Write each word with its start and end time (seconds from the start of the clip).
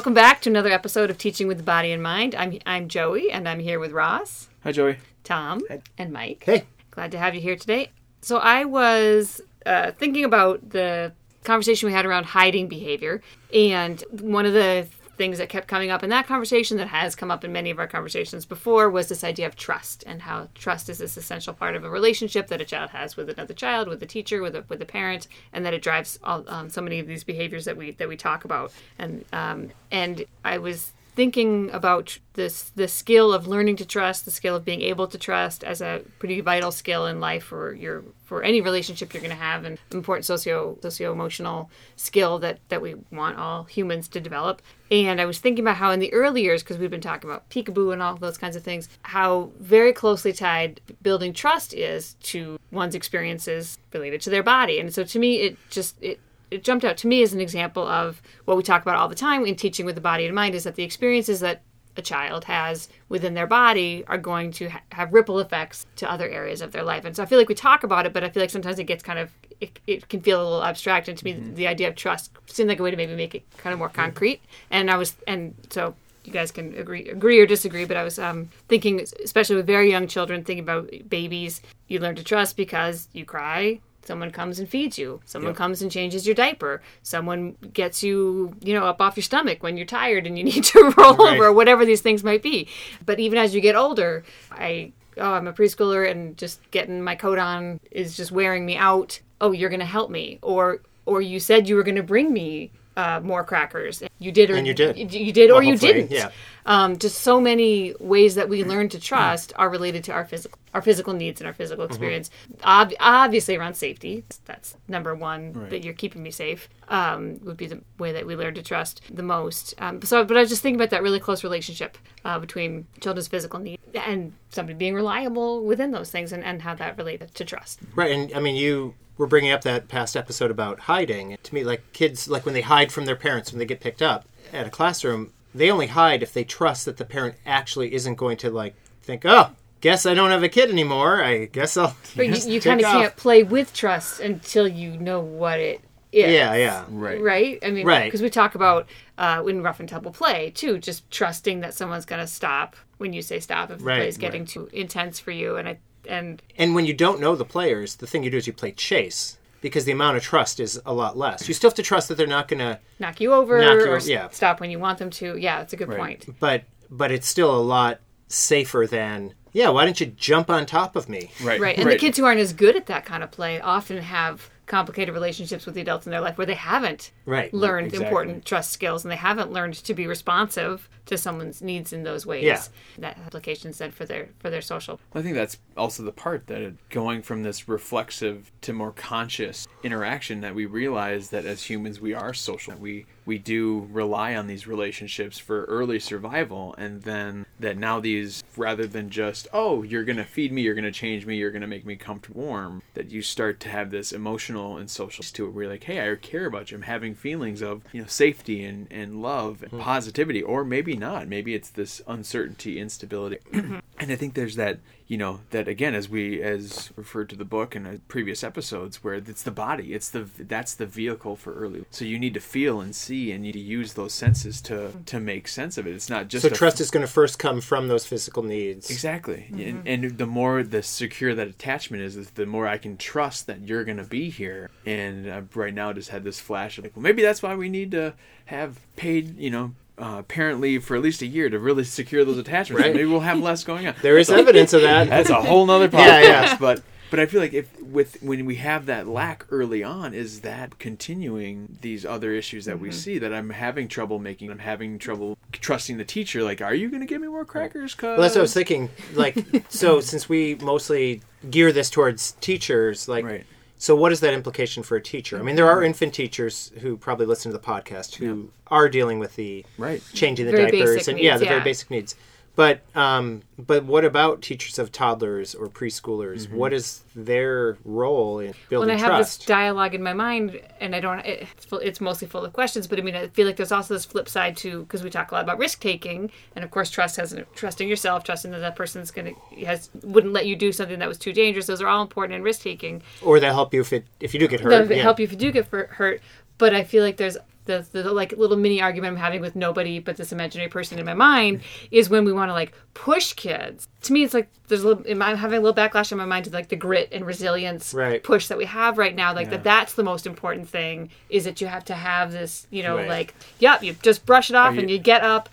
Welcome 0.00 0.14
back 0.14 0.40
to 0.40 0.48
another 0.48 0.70
episode 0.70 1.10
of 1.10 1.18
Teaching 1.18 1.46
with 1.46 1.58
the 1.58 1.62
Body 1.62 1.92
and 1.92 2.02
Mind. 2.02 2.34
I'm 2.34 2.58
I'm 2.64 2.88
Joey, 2.88 3.30
and 3.30 3.46
I'm 3.46 3.58
here 3.58 3.78
with 3.78 3.92
Ross, 3.92 4.48
Hi, 4.64 4.72
Joey. 4.72 4.96
Tom, 5.24 5.60
and 5.98 6.10
Mike. 6.10 6.42
Hey. 6.46 6.64
Glad 6.90 7.10
to 7.12 7.18
have 7.18 7.34
you 7.34 7.42
here 7.42 7.54
today. 7.54 7.90
So 8.22 8.38
I 8.38 8.64
was 8.64 9.42
uh, 9.66 9.90
thinking 9.90 10.24
about 10.24 10.70
the 10.70 11.12
conversation 11.44 11.86
we 11.86 11.92
had 11.92 12.06
around 12.06 12.24
hiding 12.24 12.66
behavior, 12.66 13.20
and 13.52 14.02
one 14.10 14.46
of 14.46 14.54
the 14.54 14.86
things 15.20 15.36
that 15.36 15.50
kept 15.50 15.68
coming 15.68 15.90
up 15.90 16.02
in 16.02 16.08
that 16.08 16.26
conversation 16.26 16.78
that 16.78 16.88
has 16.88 17.14
come 17.14 17.30
up 17.30 17.44
in 17.44 17.52
many 17.52 17.70
of 17.70 17.78
our 17.78 17.86
conversations 17.86 18.46
before 18.46 18.88
was 18.88 19.10
this 19.10 19.22
idea 19.22 19.46
of 19.46 19.54
trust 19.54 20.02
and 20.06 20.22
how 20.22 20.48
trust 20.54 20.88
is 20.88 20.96
this 20.96 21.14
essential 21.14 21.52
part 21.52 21.76
of 21.76 21.84
a 21.84 21.90
relationship 21.90 22.46
that 22.46 22.58
a 22.58 22.64
child 22.64 22.88
has 22.88 23.18
with 23.18 23.28
another 23.28 23.52
child, 23.52 23.86
with 23.86 24.02
a 24.02 24.06
teacher, 24.06 24.40
with 24.40 24.56
a 24.56 24.64
with 24.70 24.80
a 24.80 24.86
parent, 24.86 25.28
and 25.52 25.66
that 25.66 25.74
it 25.74 25.82
drives 25.82 26.18
all, 26.24 26.42
um, 26.48 26.70
so 26.70 26.80
many 26.80 26.98
of 26.98 27.06
these 27.06 27.22
behaviors 27.22 27.66
that 27.66 27.76
we 27.76 27.90
that 27.90 28.08
we 28.08 28.16
talk 28.16 28.46
about. 28.46 28.72
And 28.98 29.26
um, 29.30 29.72
and 29.90 30.24
I 30.42 30.56
was 30.56 30.94
thinking 31.20 31.70
about 31.70 32.18
this 32.32 32.70
the 32.76 32.88
skill 32.88 33.30
of 33.30 33.46
learning 33.46 33.76
to 33.76 33.84
trust, 33.84 34.24
the 34.24 34.30
skill 34.30 34.56
of 34.56 34.64
being 34.64 34.80
able 34.80 35.06
to 35.06 35.18
trust 35.18 35.62
as 35.62 35.82
a 35.82 36.00
pretty 36.18 36.40
vital 36.40 36.72
skill 36.72 37.04
in 37.04 37.20
life 37.20 37.44
for 37.44 37.74
your 37.74 38.02
for 38.24 38.42
any 38.42 38.62
relationship 38.62 39.12
you're 39.12 39.20
going 39.20 39.28
to 39.30 39.36
have, 39.36 39.66
and 39.66 39.76
important 39.90 40.24
socio 40.24 40.78
socio 40.80 41.12
emotional 41.12 41.70
skill 41.96 42.38
that 42.38 42.58
that 42.70 42.80
we 42.80 42.94
want 43.12 43.36
all 43.36 43.64
humans 43.64 44.08
to 44.08 44.18
develop. 44.18 44.62
And 44.90 45.20
I 45.20 45.26
was 45.26 45.38
thinking 45.38 45.62
about 45.62 45.76
how 45.76 45.90
in 45.90 46.00
the 46.00 46.10
early 46.14 46.40
years, 46.40 46.62
because 46.62 46.78
we've 46.78 46.90
been 46.90 47.02
talking 47.02 47.28
about 47.28 47.50
peekaboo 47.50 47.92
and 47.92 48.00
all 48.00 48.16
those 48.16 48.38
kinds 48.38 48.56
of 48.56 48.62
things, 48.62 48.88
how 49.02 49.52
very 49.60 49.92
closely 49.92 50.32
tied 50.32 50.80
building 51.02 51.34
trust 51.34 51.74
is 51.74 52.14
to 52.32 52.58
one's 52.72 52.94
experiences 52.94 53.76
related 53.92 54.22
to 54.22 54.30
their 54.30 54.42
body. 54.42 54.80
And 54.80 54.94
so 54.94 55.04
to 55.04 55.18
me, 55.18 55.42
it 55.42 55.58
just 55.68 56.02
it 56.02 56.18
it 56.50 56.64
jumped 56.64 56.84
out 56.84 56.96
to 56.98 57.06
me 57.06 57.22
as 57.22 57.32
an 57.32 57.40
example 57.40 57.86
of 57.86 58.20
what 58.44 58.56
we 58.56 58.62
talk 58.62 58.82
about 58.82 58.96
all 58.96 59.08
the 59.08 59.14
time 59.14 59.46
in 59.46 59.56
teaching 59.56 59.86
with 59.86 59.94
the 59.94 60.00
body 60.00 60.26
and 60.26 60.34
mind 60.34 60.54
is 60.54 60.64
that 60.64 60.74
the 60.74 60.82
experiences 60.82 61.40
that 61.40 61.62
a 61.96 62.02
child 62.02 62.44
has 62.44 62.88
within 63.08 63.34
their 63.34 63.46
body 63.46 64.04
are 64.06 64.18
going 64.18 64.52
to 64.52 64.68
ha- 64.68 64.82
have 64.92 65.12
ripple 65.12 65.38
effects 65.40 65.86
to 65.96 66.10
other 66.10 66.28
areas 66.28 66.60
of 66.62 66.72
their 66.72 66.84
life. 66.84 67.04
And 67.04 67.14
so 67.14 67.22
I 67.22 67.26
feel 67.26 67.38
like 67.38 67.48
we 67.48 67.54
talk 67.54 67.82
about 67.84 68.06
it, 68.06 68.12
but 68.12 68.22
I 68.22 68.30
feel 68.30 68.42
like 68.42 68.50
sometimes 68.50 68.78
it 68.78 68.84
gets 68.84 69.02
kind 69.02 69.18
of 69.18 69.30
it, 69.60 69.78
it 69.86 70.08
can 70.08 70.20
feel 70.20 70.40
a 70.40 70.44
little 70.44 70.64
abstract. 70.64 71.08
And 71.08 71.18
to 71.18 71.24
me, 71.24 71.32
the 71.32 71.66
idea 71.66 71.88
of 71.88 71.96
trust 71.96 72.30
seemed 72.46 72.68
like 72.68 72.80
a 72.80 72.82
way 72.82 72.90
to 72.90 72.96
maybe 72.96 73.14
make 73.14 73.34
it 73.34 73.42
kind 73.58 73.72
of 73.72 73.78
more 73.78 73.88
concrete. 73.88 74.40
And 74.70 74.90
I 74.90 74.96
was 74.96 75.16
and 75.26 75.54
so 75.70 75.94
you 76.24 76.32
guys 76.32 76.50
can 76.50 76.74
agree 76.76 77.08
agree 77.08 77.40
or 77.40 77.46
disagree 77.46 77.86
but 77.86 77.96
i 77.96 78.04
was 78.04 78.18
um, 78.18 78.50
thinking 78.68 79.00
especially 79.24 79.56
with 79.56 79.66
very 79.66 79.90
young 79.90 80.06
children 80.06 80.44
thinking 80.44 80.62
about 80.62 80.90
babies 81.08 81.62
you 81.88 81.98
learn 81.98 82.14
to 82.14 82.22
trust 82.22 82.58
because 82.58 83.08
you 83.14 83.24
cry 83.24 83.80
someone 84.02 84.30
comes 84.30 84.58
and 84.58 84.68
feeds 84.68 84.98
you. 84.98 85.20
Someone 85.24 85.54
comes 85.54 85.82
and 85.82 85.90
changes 85.90 86.26
your 86.26 86.34
diaper. 86.34 86.82
Someone 87.02 87.56
gets 87.72 88.02
you 88.02 88.54
you 88.62 88.74
know 88.74 88.84
up 88.84 89.00
off 89.00 89.16
your 89.16 89.22
stomach 89.22 89.62
when 89.62 89.76
you're 89.76 89.86
tired 89.86 90.26
and 90.26 90.36
you 90.38 90.44
need 90.52 90.64
to 90.64 90.92
roll 90.96 91.16
Right. 91.16 91.34
over 91.34 91.46
or 91.46 91.52
whatever 91.52 91.84
these 91.84 92.00
things 92.00 92.24
might 92.24 92.42
be. 92.42 92.68
But 93.04 93.20
even 93.20 93.38
as 93.38 93.54
you 93.54 93.60
get 93.60 93.76
older 93.76 94.24
i 94.52 94.92
oh 95.18 95.32
i'm 95.32 95.46
a 95.48 95.52
preschooler 95.52 96.08
and 96.10 96.36
just 96.36 96.60
getting 96.70 97.02
my 97.02 97.14
coat 97.14 97.38
on 97.38 97.80
is 97.90 98.16
just 98.16 98.32
wearing 98.32 98.64
me 98.66 98.76
out. 98.76 99.20
Oh 99.40 99.52
you're 99.52 99.70
going 99.70 99.80
to 99.80 99.86
help 99.86 100.10
me. 100.10 100.38
Or 100.42 100.80
or 101.06 101.20
you 101.20 101.40
said 101.40 101.68
you 101.68 101.76
were 101.76 101.82
going 101.82 101.96
to 101.96 102.02
bring 102.02 102.32
me 102.32 102.70
uh, 102.96 103.20
more 103.22 103.44
crackers. 103.44 104.02
You 104.18 104.32
did 104.32 104.50
or 104.50 104.56
And 104.56 104.66
you 104.66 104.74
did. 104.74 104.96
you, 105.12 105.32
did 105.32 105.50
or 105.50 105.62
you 105.62 105.76
didn't. 105.76 106.10
yeah. 106.10 106.30
um, 106.66 106.98
just 106.98 107.20
so 107.22 107.40
many 107.40 107.94
ways 108.00 108.34
that 108.34 108.48
we 108.48 108.64
learn 108.64 108.88
to 108.90 109.00
trust 109.00 109.52
are 109.56 109.70
related 109.70 110.04
to 110.04 110.12
our 110.12 110.24
physical 110.24 110.58
our 110.72 110.82
physical 110.82 111.12
needs 111.14 111.40
and 111.40 111.48
our 111.48 111.52
physical 111.52 111.84
Mm-hmm. 111.84 111.92
experience. 111.92 112.30
Ob- 112.62 112.92
obviously 113.00 113.56
around 113.56 113.74
safety. 113.74 114.22
That's 114.44 114.76
number 114.86 115.14
one 115.16 115.68
that 115.70 115.82
you're 115.84 115.94
keeping 115.94 116.22
me 116.22 116.30
safe 116.30 116.68
um, 116.88 117.40
would 117.44 117.56
be 117.56 117.66
the 117.66 117.80
way 117.98 118.12
that 118.12 118.24
we 118.26 118.36
learn 118.36 118.54
to 118.54 118.62
trust 118.62 119.00
the 119.10 119.22
most. 119.24 119.74
Um, 119.78 120.00
so 120.02 120.24
but 120.24 120.36
i 120.36 120.40
was 120.40 120.48
just 120.48 120.62
thinking 120.62 120.78
about 120.80 120.90
that 120.90 121.02
really 121.02 121.18
close 121.20 121.42
relationship 121.42 121.98
uh, 122.24 122.38
between 122.38 122.86
children's 123.00 123.26
physical 123.28 123.58
needs 123.58 123.82
and 123.94 124.32
somebody 124.50 124.76
being 124.76 124.94
reliable 124.94 125.64
within 125.64 125.90
those 125.90 126.10
things 126.10 126.32
and, 126.32 126.44
and 126.44 126.62
how 126.62 126.74
that 126.76 126.96
related 126.98 127.34
to 127.34 127.44
trust. 127.44 127.80
Right, 127.96 128.12
and 128.12 128.32
I 128.34 128.38
mean, 128.40 128.54
you 128.54 128.94
were 129.20 129.26
bringing 129.26 129.52
up 129.52 129.60
that 129.60 129.86
past 129.86 130.16
episode 130.16 130.50
about 130.50 130.80
hiding. 130.80 131.36
To 131.42 131.54
me, 131.54 131.62
like 131.62 131.92
kids, 131.92 132.26
like 132.26 132.46
when 132.46 132.54
they 132.54 132.62
hide 132.62 132.90
from 132.90 133.04
their 133.04 133.14
parents 133.14 133.52
when 133.52 133.58
they 133.58 133.66
get 133.66 133.78
picked 133.78 134.00
up 134.00 134.24
at 134.50 134.66
a 134.66 134.70
classroom, 134.70 135.34
they 135.54 135.70
only 135.70 135.88
hide 135.88 136.22
if 136.22 136.32
they 136.32 136.42
trust 136.42 136.86
that 136.86 136.96
the 136.96 137.04
parent 137.04 137.36
actually 137.44 137.92
isn't 137.92 138.14
going 138.14 138.38
to 138.38 138.50
like 138.50 138.74
think, 139.02 139.26
oh, 139.26 139.50
guess 139.82 140.06
I 140.06 140.14
don't 140.14 140.30
have 140.30 140.42
a 140.42 140.48
kid 140.48 140.70
anymore. 140.70 141.22
I 141.22 141.44
guess 141.44 141.76
I'll. 141.76 141.94
but 142.16 142.28
you, 142.28 142.34
just 142.34 142.48
you 142.48 142.60
take 142.60 142.70
kind 142.70 142.80
of 142.80 142.86
can't 142.86 143.16
play 143.16 143.42
with 143.42 143.74
trust 143.74 144.20
until 144.20 144.66
you 144.66 144.96
know 144.96 145.20
what 145.20 145.60
it 145.60 145.82
is 146.12 146.32
Yeah, 146.32 146.54
yeah. 146.54 146.84
Right. 146.88 147.20
right? 147.20 147.58
I 147.62 147.70
mean, 147.70 147.86
Right. 147.86 148.06
Because 148.06 148.22
we 148.22 148.30
talk 148.30 148.54
about 148.54 148.88
uh, 149.18 149.44
in 149.46 149.62
rough 149.62 149.80
and 149.80 149.88
tumble 149.88 150.12
play 150.12 150.50
too, 150.50 150.78
just 150.78 151.08
trusting 151.10 151.60
that 151.60 151.74
someone's 151.74 152.06
going 152.06 152.22
to 152.22 152.26
stop 152.26 152.74
when 152.96 153.12
you 153.12 153.20
say 153.20 153.38
stop 153.38 153.70
if 153.70 153.78
the 153.78 153.84
play 153.84 154.08
is 154.08 154.16
getting 154.16 154.46
too 154.46 154.70
intense 154.72 155.20
for 155.20 155.30
you, 155.30 155.56
and 155.56 155.68
I 155.68 155.78
and 156.08 156.42
And 156.56 156.74
when 156.74 156.86
you 156.86 156.94
don't 156.94 157.20
know 157.20 157.36
the 157.36 157.44
players, 157.44 157.96
the 157.96 158.06
thing 158.06 158.22
you 158.22 158.30
do 158.30 158.36
is 158.36 158.46
you 158.46 158.52
play 158.52 158.72
chase 158.72 159.38
because 159.60 159.84
the 159.84 159.92
amount 159.92 160.16
of 160.16 160.22
trust 160.22 160.60
is 160.60 160.80
a 160.86 160.92
lot 160.92 161.16
less. 161.16 161.46
You 161.46 161.54
still 161.54 161.70
have 161.70 161.76
to 161.76 161.82
trust 161.82 162.08
that 162.08 162.16
they're 162.16 162.26
not 162.26 162.48
going 162.48 162.60
to, 162.60 162.78
knock 162.98 163.20
you 163.20 163.32
over 163.32 163.60
Knock 163.60 163.72
you 163.72 163.84
or 163.84 163.96
over, 163.96 164.06
yeah. 164.06 164.28
stop 164.30 164.60
when 164.60 164.70
you 164.70 164.78
want 164.78 164.98
them 164.98 165.10
to. 165.10 165.36
Yeah, 165.36 165.58
that's 165.58 165.72
a 165.72 165.76
good 165.76 165.90
point. 165.90 166.26
but 166.40 166.64
but 166.90 167.10
it's 167.10 167.28
still 167.28 167.54
a 167.54 167.60
lot 167.60 168.00
safer 168.28 168.86
than 168.90 169.34
yeah. 169.52 169.68
Why 169.68 169.84
don't 169.84 170.00
you 170.00 170.06
jump 170.06 170.50
on 170.50 170.66
top 170.66 170.96
of 170.96 171.08
me? 171.08 171.30
Right. 171.42 171.60
Right, 171.60 171.78
and 171.78 171.88
the 171.90 171.96
kids 171.96 172.18
who 172.18 172.24
aren't 172.24 172.40
as 172.40 172.52
good 172.52 172.76
at 172.76 172.86
that 172.86 173.04
kind 173.04 173.22
of 173.22 173.30
play 173.30 173.60
often 173.60 173.98
have 173.98 174.50
complicated 174.70 175.12
relationships 175.12 175.66
with 175.66 175.74
the 175.74 175.80
adults 175.80 176.06
in 176.06 176.12
their 176.12 176.20
life 176.20 176.38
where 176.38 176.46
they 176.46 176.54
haven't 176.54 177.10
Right. 177.26 177.52
learned 177.52 177.88
Exactly. 177.88 178.06
important 178.06 178.44
trust 178.44 178.70
skills 178.70 179.04
and 179.04 179.10
they 179.10 179.16
haven't 179.16 179.50
learned 179.52 179.74
to 179.74 179.94
be 179.94 180.06
responsive 180.06 180.88
to 181.06 181.18
someone's 181.18 181.60
needs 181.60 181.92
in 181.92 182.04
those 182.04 182.24
ways. 182.24 182.44
Yeah. 182.44 182.62
That 182.98 183.18
applications 183.26 183.78
then 183.78 183.90
for 183.90 184.04
their 184.04 184.28
for 184.38 184.48
their 184.48 184.60
social 184.60 185.00
I 185.12 185.22
think 185.22 185.34
that's 185.34 185.58
also 185.76 186.04
the 186.04 186.12
part 186.12 186.46
that 186.46 186.62
it, 186.62 186.74
going 186.88 187.20
from 187.22 187.42
this 187.42 187.68
reflexive 187.68 188.52
to 188.60 188.72
more 188.72 188.92
conscious 188.92 189.66
interaction 189.82 190.40
that 190.42 190.54
we 190.54 190.66
realize 190.66 191.30
that 191.30 191.44
as 191.44 191.64
humans 191.64 192.00
we 192.00 192.14
are 192.14 192.32
social. 192.32 192.74
We 192.76 193.06
we 193.24 193.38
do 193.38 193.88
rely 193.90 194.34
on 194.34 194.46
these 194.46 194.66
relationships 194.66 195.38
for 195.38 195.64
early 195.64 195.98
survival, 195.98 196.74
and 196.78 197.02
then 197.02 197.46
that 197.58 197.76
now 197.76 198.00
these 198.00 198.42
rather 198.56 198.86
than 198.86 199.10
just 199.10 199.48
oh 199.52 199.82
you're 199.82 200.04
gonna 200.04 200.24
feed 200.24 200.52
me, 200.52 200.62
you're 200.62 200.74
gonna 200.74 200.92
change 200.92 201.26
me, 201.26 201.36
you're 201.36 201.50
gonna 201.50 201.66
make 201.66 201.86
me 201.86 201.96
comfortable, 201.96 202.42
warm, 202.42 202.82
that 202.94 203.10
you 203.10 203.22
start 203.22 203.60
to 203.60 203.68
have 203.68 203.90
this 203.90 204.12
emotional 204.12 204.76
and 204.76 204.90
social 204.90 205.22
to 205.22 205.46
it 205.46 205.50
where 205.52 205.64
you're 205.64 205.72
like 205.72 205.84
hey 205.84 206.10
I 206.10 206.14
care 206.16 206.46
about 206.46 206.70
you, 206.70 206.76
I'm 206.76 206.82
having 206.82 207.14
feelings 207.14 207.62
of 207.62 207.82
you 207.92 208.00
know 208.00 208.06
safety 208.06 208.64
and 208.64 208.86
and 208.90 209.22
love 209.22 209.62
and 209.62 209.72
hmm. 209.72 209.80
positivity, 209.80 210.42
or 210.42 210.64
maybe 210.64 210.96
not, 210.96 211.28
maybe 211.28 211.54
it's 211.54 211.70
this 211.70 212.00
uncertainty, 212.06 212.78
instability, 212.78 213.38
and 214.00 214.10
I 214.10 214.16
think 214.16 214.34
there's 214.34 214.56
that 214.56 214.78
you 215.06 215.16
know 215.16 215.40
that 215.50 215.68
again 215.68 215.94
as 215.94 216.08
we 216.08 216.40
as 216.42 216.90
referred 216.96 217.28
to 217.30 217.36
the 217.36 217.44
book 217.44 217.74
in 217.76 218.00
previous 218.08 218.42
episodes 218.44 219.02
where 219.04 219.14
it's 219.14 219.42
the 219.42 219.50
body 219.50 219.92
it's 219.92 220.08
the 220.08 220.28
that's 220.38 220.74
the 220.74 220.86
vehicle 220.86 221.34
for 221.36 221.52
early 221.54 221.84
so 221.90 222.04
you 222.04 222.18
need 222.18 222.32
to 222.34 222.40
feel 222.40 222.80
and 222.80 222.94
see 222.94 223.32
and 223.32 223.44
you 223.44 223.52
need 223.52 223.58
to 223.58 223.64
use 223.64 223.94
those 223.94 224.12
senses 224.14 224.60
to 224.62 224.92
to 225.06 225.18
make 225.20 225.46
sense 225.48 225.76
of 225.78 225.86
it. 225.86 225.94
It's 225.94 226.08
not 226.08 226.28
just 226.28 226.42
So 226.42 226.48
a- 226.48 226.54
trust 226.54 226.80
is 226.80 226.90
going 226.90 227.04
to 227.06 227.12
first 227.12 227.38
come 227.38 227.60
from 227.60 227.88
those 227.88 228.06
physical 228.06 228.42
needs. 228.42 228.88
exactly. 228.90 229.46
And, 229.52 229.86
and 229.86 230.18
the 230.18 230.26
more 230.26 230.62
the 230.62 230.82
secure 230.82 231.34
that 231.34 231.48
attachment 231.48 232.02
is, 232.02 232.16
is 232.16 232.30
the 232.30 232.46
more 232.46 232.66
i 232.66 232.78
can 232.78 232.96
trust 232.96 233.46
that 233.48 233.60
you're 233.66 233.84
going 233.84 233.96
to 233.98 234.04
be 234.04 234.30
here. 234.30 234.70
And 234.86 235.28
uh, 235.28 235.42
right 235.54 235.74
now 235.74 235.92
just 235.92 236.10
had 236.10 236.24
this 236.24 236.40
flash 236.40 236.78
of 236.78 236.84
like 236.84 236.94
well 236.96 237.02
maybe 237.02 237.22
that's 237.22 237.42
why 237.42 237.54
we 237.56 237.68
need 237.68 237.90
to 237.90 238.14
have 238.46 238.78
paid 238.96 239.36
you 239.38 239.50
know 239.50 239.72
uh, 240.00 240.22
parent 240.22 240.60
leave 240.60 240.82
for 240.84 240.96
at 240.96 241.02
least 241.02 241.22
a 241.22 241.26
year 241.26 241.48
to 241.50 241.58
really 241.58 241.84
secure 241.84 242.24
those 242.24 242.38
attachments. 242.38 242.82
Right. 242.82 242.94
Maybe 242.94 243.06
we'll 243.06 243.20
have 243.20 243.38
less 243.38 243.62
going 243.64 243.86
on. 243.86 243.94
There 244.02 244.18
is 244.18 244.30
evidence 244.30 244.72
of 244.72 244.82
that. 244.88 245.08
That's 245.08 245.30
a 245.30 245.34
whole 245.42 245.66
nother 245.66 245.88
podcast. 245.88 245.92
Yeah, 246.00 246.20
yeah. 246.22 246.56
But 246.58 246.82
but 247.10 247.18
I 247.18 247.26
feel 247.26 247.40
like 247.40 247.52
if 247.52 247.80
with 247.82 248.22
when 248.22 248.46
we 248.46 248.54
have 248.56 248.86
that 248.86 249.08
lack 249.08 249.44
early 249.50 249.82
on, 249.82 250.14
is 250.14 250.40
that 250.42 250.78
continuing 250.78 251.76
these 251.80 252.06
other 252.06 252.32
issues 252.32 252.64
that 252.66 252.74
Mm-hmm. 252.76 252.82
we 252.84 252.92
see 252.92 253.18
that 253.18 253.32
I'm 253.34 253.50
having 253.50 253.88
trouble 253.88 254.18
making. 254.20 254.50
I'm 254.50 254.60
having 254.60 254.98
trouble 254.98 255.36
trusting 255.52 255.98
the 255.98 256.04
teacher. 256.04 256.42
Like, 256.44 256.60
are 256.62 256.74
you 256.74 256.88
going 256.88 257.00
to 257.00 257.06
give 257.06 257.20
me 257.20 257.26
more 257.28 257.44
crackers? 257.44 257.94
Cause 257.96 258.16
Well, 258.16 258.20
that's 258.20 258.34
what 258.36 258.40
I 258.40 258.42
was 258.42 258.54
thinking. 258.54 258.90
Like, 259.14 259.44
so 259.68 260.00
since 260.00 260.28
we 260.28 260.54
mostly 260.62 261.20
gear 261.50 261.72
this 261.72 261.90
towards 261.90 262.32
teachers, 262.40 263.08
like, 263.08 263.24
Right. 263.24 263.44
So 263.80 263.96
what 263.96 264.12
is 264.12 264.20
that 264.20 264.34
implication 264.34 264.82
for 264.82 264.96
a 264.96 265.00
teacher? 265.00 265.38
I 265.38 265.42
mean, 265.42 265.56
there 265.56 265.66
are 265.66 265.76
mm-hmm. 265.76 265.86
infant 265.86 266.12
teachers 266.12 266.70
who 266.80 266.98
probably 266.98 267.24
listen 267.24 267.50
to 267.50 267.56
the 267.56 267.64
podcast 267.64 268.16
who 268.16 268.50
are 268.66 268.90
dealing 268.90 269.18
with 269.18 269.36
the 269.36 269.64
Right. 269.78 270.02
changing 270.12 270.44
the 270.44 270.52
Very 270.52 270.70
diapers 270.70 270.96
basic 270.96 271.12
and 271.12 271.18
yeah, 271.18 271.30
needs, 271.30 271.40
the 271.40 271.46
very 271.46 271.60
basic 271.62 271.90
needs. 271.90 272.14
But 272.56 272.80
um, 272.96 273.42
but 273.58 273.84
what 273.84 274.04
about 274.04 274.42
teachers 274.42 274.78
of 274.78 274.90
toddlers 274.90 275.54
or 275.54 275.68
preschoolers? 275.68 276.46
Mm-hmm. 276.46 276.56
What 276.56 276.72
is 276.72 277.02
their 277.14 277.78
role 277.84 278.40
in 278.40 278.54
building 278.68 278.88
when 278.88 278.96
I 278.96 279.00
have 279.00 279.10
trust? 279.10 279.38
this 279.38 279.46
dialogue 279.46 279.94
in 279.94 280.02
my 280.02 280.12
mind, 280.12 280.60
and 280.80 280.94
I 280.94 281.00
don't, 281.00 281.20
it's, 281.20 281.64
full, 281.64 281.78
it's 281.78 282.00
mostly 282.00 282.26
full 282.26 282.44
of 282.44 282.52
questions. 282.52 282.86
But 282.88 282.98
I 282.98 283.02
mean, 283.02 283.14
I 283.14 283.28
feel 283.28 283.46
like 283.46 283.56
there's 283.56 283.72
also 283.72 283.94
this 283.94 284.04
flip 284.04 284.28
side 284.28 284.56
to 284.58 284.82
because 284.82 285.04
we 285.04 285.10
talk 285.10 285.30
a 285.30 285.34
lot 285.34 285.44
about 285.44 285.58
risk 285.58 285.80
taking, 285.80 286.30
and 286.56 286.64
of 286.64 286.70
course, 286.72 286.90
trust 286.90 287.16
has 287.16 287.34
trusting 287.54 287.88
yourself, 287.88 288.24
trusting 288.24 288.50
that 288.50 288.58
that 288.58 288.76
person's 288.76 289.12
gonna 289.12 289.32
has 289.64 289.88
wouldn't 290.02 290.32
let 290.32 290.46
you 290.46 290.56
do 290.56 290.72
something 290.72 290.98
that 290.98 291.08
was 291.08 291.18
too 291.18 291.32
dangerous. 291.32 291.66
Those 291.66 291.80
are 291.80 291.88
all 291.88 292.02
important 292.02 292.34
in 292.34 292.42
risk 292.42 292.62
taking. 292.62 293.02
or 293.22 293.38
they'll 293.38 293.54
help 293.54 293.72
you 293.72 293.80
if 293.80 293.92
it 293.92 294.04
if 294.18 294.34
you 294.34 294.40
do 294.40 294.48
get 294.48 294.60
hurt. 294.60 294.70
That'll 294.70 294.90
yeah. 294.90 295.02
help 295.02 295.20
you 295.20 295.24
if 295.24 295.30
you 295.30 295.38
do 295.38 295.52
get 295.52 295.66
hurt. 295.68 296.20
But 296.58 296.74
I 296.74 296.84
feel 296.84 297.02
like 297.02 297.16
there's 297.16 297.38
the, 297.78 298.02
the 298.02 298.12
like 298.12 298.32
little 298.32 298.56
mini 298.56 298.80
argument 298.82 299.12
I'm 299.12 299.18
having 299.18 299.40
with 299.40 299.54
nobody 299.56 299.98
but 299.98 300.16
this 300.16 300.32
imaginary 300.32 300.68
person 300.68 300.98
in 300.98 301.06
my 301.06 301.14
mind 301.14 301.62
is 301.90 302.08
when 302.10 302.24
we 302.24 302.32
want 302.32 302.48
to 302.48 302.52
like 302.52 302.72
push 302.94 303.32
kids. 303.34 303.88
To 304.02 304.12
me, 304.12 304.24
it's 304.24 304.34
like 304.34 304.48
there's 304.68 304.82
a 304.82 304.88
little. 304.88 305.04
I'm 305.22 305.36
having 305.36 305.58
a 305.58 305.60
little 305.62 305.74
backlash 305.74 306.10
in 306.12 306.18
my 306.18 306.24
mind 306.24 306.46
to 306.46 306.50
like 306.50 306.68
the 306.68 306.76
grit 306.76 307.08
and 307.12 307.26
resilience 307.26 307.92
Right. 307.94 308.22
push 308.22 308.48
that 308.48 308.56
we 308.58 308.64
have 308.64 308.98
right 308.98 309.14
now. 309.14 309.34
Like 309.34 309.50
that, 309.50 309.62
that's 309.64 309.92
the 309.94 310.02
most 310.02 310.26
important 310.26 310.68
thing 310.68 311.10
is 311.28 311.44
that 311.44 311.60
you 311.60 311.66
have 311.66 311.84
to 311.86 311.94
have 311.94 312.32
this. 312.32 312.66
You 312.70 312.82
know, 312.82 312.96
Right. 312.96 313.08
like 313.08 313.34
yep, 313.58 313.82
you 313.82 313.92
just 314.02 314.24
brush 314.26 314.50
it 314.50 314.56
off 314.56 314.74
you- 314.74 314.80
and 314.80 314.90
you 314.90 314.98
get 314.98 315.22
up. 315.22 315.48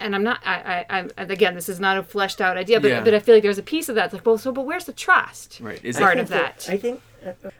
And 0.00 0.14
I'm 0.14 0.22
not. 0.22 0.40
I, 0.44 0.84
I, 0.90 0.98
I'm 0.98 1.10
again. 1.16 1.54
This 1.54 1.68
is 1.68 1.80
not 1.80 1.96
a 1.96 2.02
fleshed 2.02 2.40
out 2.40 2.56
idea, 2.58 2.80
but 2.80 2.88
Yeah. 2.90 3.02
but 3.04 3.14
I 3.14 3.20
feel 3.20 3.34
like 3.36 3.42
there's 3.42 3.58
a 3.58 3.62
piece 3.62 3.88
of 3.88 3.94
that. 3.94 4.06
It's 4.06 4.14
like, 4.14 4.26
well, 4.26 4.36
so 4.36 4.52
but 4.52 4.66
where's 4.66 4.84
the 4.84 4.92
trust? 4.92 5.58
Right. 5.62 5.82
Is 5.84 5.96
Part 5.96 6.18
it, 6.18 6.22
of 6.22 6.28
that. 6.28 6.66
I 6.70 6.76
think 6.76 7.00